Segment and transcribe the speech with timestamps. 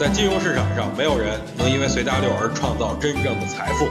[0.00, 3.86] 在金融市场上，没有人能因为随大流而创造真正的财富。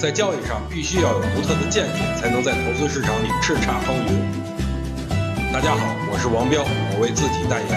[0.00, 5.52] 在交易上，必须要有独特的见解，才能在投资市场里叱咤风云。
[5.52, 7.68] 大家好，我是王彪，我为自己代言。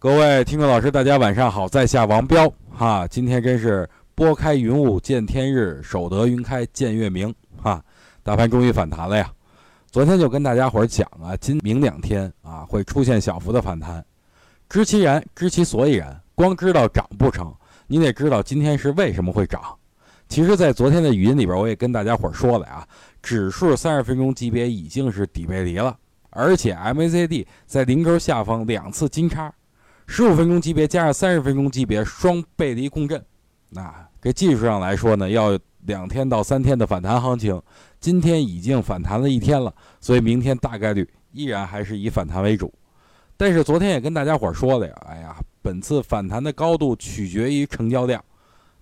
[0.00, 7.32] 各位听众老师，大家晚上好，在下王彪哈，今天真是拨开云雾见天日，守得云开见月明
[7.62, 7.80] 哈，
[8.24, 9.30] 大盘终于反弹了呀。
[9.88, 14.04] 昨天就跟大家伙儿讲啊，今明两天啊会出现小幅的反弹。
[14.72, 16.18] 知其然，知其所以然。
[16.34, 17.54] 光知道涨不成，
[17.86, 19.60] 你得知道今天是为什么会涨。
[20.30, 22.88] 其实，在昨天的语音里边，我也跟大家伙说了呀，
[23.20, 25.94] 指数三十分钟级别已经是底背离了，
[26.30, 29.52] 而且 MACD 在零轴下方两次金叉，
[30.06, 33.22] 十五分钟级别加上三十分钟级别双背离共振。
[33.68, 35.50] 那这技术上来说呢，要
[35.80, 37.60] 两天到三天的反弹行情，
[38.00, 39.70] 今天已经反弹了一天了，
[40.00, 42.72] 所以明天大概率依然还是以反弹为主。
[43.42, 48.24] 但是昨天也跟大家伙说了呀，哎呀，本次反弹的高度取决于成交量。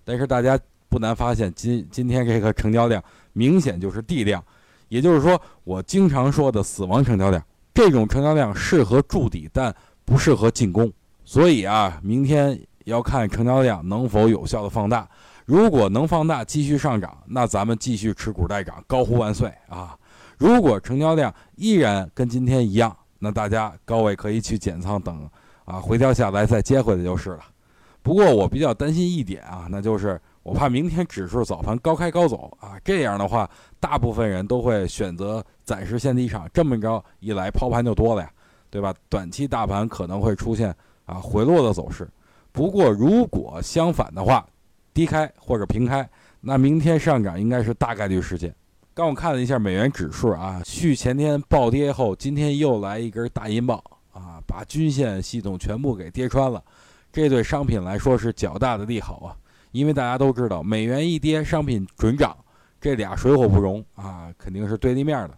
[0.03, 0.55] 但是大家
[0.87, 3.03] 不难发现，今今天这个成交量
[3.33, 4.43] 明显就是地量，
[4.87, 7.43] 也就是说，我经常说的死亡成交量。
[7.73, 10.93] 这种成交量适合筑底，但不适合进攻。
[11.25, 15.09] 所以啊，明天要看成交量能否有效的放大。
[15.47, 19.97] 如果能放大，继续上涨，那咱们继续持股待涨，高呼万岁啊！
[20.37, 25.29] 如果成交量依然跟今天一样，那大家高位可以去减仓等，
[25.63, 27.41] 啊回调下来再接回来就是了。
[28.01, 33.47] 不过我比较担心一点啊，那就是我怕明天指数早盘高开高走啊，这样的话
[33.79, 38.31] 大部分人都会选择暂时先离场，这么着一来抛盘就多了呀，
[38.71, 38.91] 对吧？
[39.07, 40.75] 短期大盘可能会出现
[41.05, 42.09] 啊回落的走势。
[42.51, 44.43] 不过如果相反的话，
[44.95, 48.53] 低开或者平开，那明天上涨应该是大概率事件。
[48.93, 56.61] 刚我看了一下美元指数啊，续前天暴跌后，今天又来一根大阴棒啊，把均线系统全部给跌穿了。
[57.09, 59.31] 这对商品来说是较大的利好啊，
[59.71, 62.35] 因为大家都知道，美元一跌，商品准涨，
[62.81, 65.37] 这俩水火不容啊，肯定是对立面的。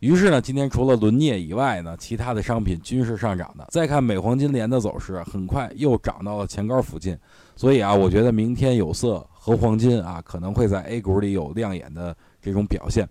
[0.00, 3.66] 于是呢，今天除了轮镍以外呢，其他的商品均是上涨的。
[3.70, 7.18] 再看美黄金连的走势，很快又涨到了前高附近，
[7.56, 12.14] 所以啊，我觉得明天有色和黄金啊，可能会在 A 股里有亮眼的。
[12.44, 13.08] 这种表现，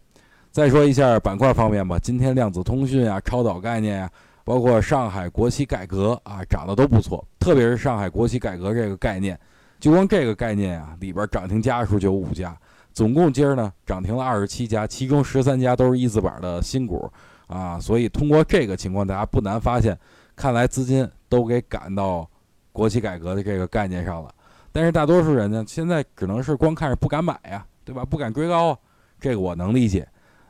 [0.52, 1.98] 再说一下板块方面吧。
[1.98, 4.10] 今天量子通讯啊、超导概念啊，
[4.44, 7.26] 包括上海国企改革啊，涨得都不错。
[7.40, 9.38] 特别是上海国企改革这个概念，
[9.80, 12.56] 就光这个概念啊，里边涨停家数就有五家，
[12.94, 17.12] 总共今儿呢涨停了二十七家，其中十三家都是一字板的新股
[17.48, 17.80] 啊。
[17.80, 19.98] 所以通过这个情况，大家不难发现，
[20.36, 22.30] 看来资金都给赶到
[22.72, 24.30] 国企改革的这个概念上了。
[24.72, 28.06] 但是大多数人呢，现在只能是光看着不敢买呀，对吧？
[28.06, 28.78] 不敢追高啊。
[29.24, 30.06] 这个我能理解，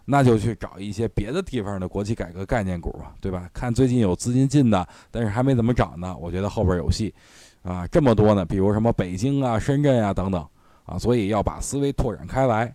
[0.05, 3.47] 那就去找一些别的地方的国企改革概念股吧，对吧？
[3.53, 7.13] 看最近有资金进的，但是还没怎么涨呢，我觉得后边有戏，
[7.61, 10.43] 啊，这么多呢，比如什么北京啊、深圳啊等等，
[10.85, 12.73] 啊，所以要把思维拓展开来。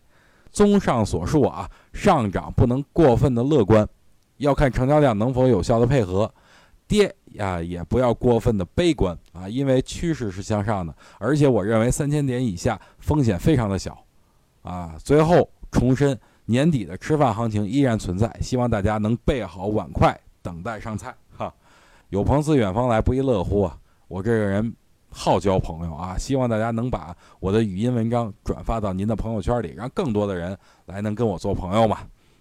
[0.53, 3.87] 综上所述啊，上涨不能过分的乐观，
[4.37, 6.27] 要看成交量能否有效的配合；
[6.87, 13.99] 跌呀，也不要过分的悲观啊，因为趋势是向上的，而且我认为三千点以下风险非常的小，
[14.63, 15.51] 啊，最后。
[15.71, 21.15] 重申，年底的吃饭行情依然存在，希望大家能备好碗筷，等待上菜。
[21.37, 21.53] 哈，
[22.09, 23.79] 有朋自远方来，不亦乐乎啊！
[24.09, 24.75] 我这个人
[25.11, 31.99] 好交朋友啊，希望大家能把我的语音文章转发到您的朋友圈里，让更多的人来能跟我做朋友嘛，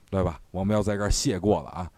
[0.09, 0.39] 对吧？
[0.51, 1.91] 我们要在这儿谢过了啊！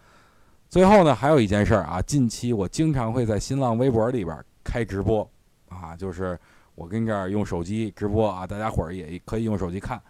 [0.68, 5.28] 最后呢，还有一件事儿啊，近期我经常会在新浪微博里边开直播
[5.68, 6.38] 啊，就是
[6.76, 10.02] 我跟这儿用手机直播啊，大家伙儿也可以用手机看。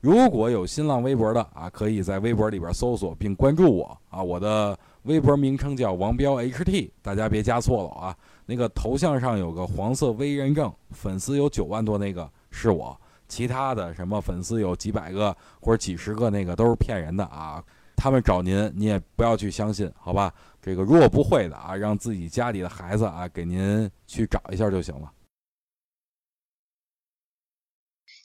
[0.00, 4.22] 如果有新浪微博的啊，可以在微博里边搜索并关注我啊。
[4.22, 8.16] 我的微博名称叫王彪 HT，大家别加错了啊。
[8.46, 12.98] 那个头像上有个黄色微认证，粉丝有九万多，那个是我。
[13.28, 17.62] 其他的什么粉丝有几百个或者几十个，那个都是骗人的啊。
[17.94, 20.32] 他们找您，你也不要去相信，好吧？
[20.62, 25.12] 这个如果不会的啊，让自己家里的孩子啊给您去找一下就行了。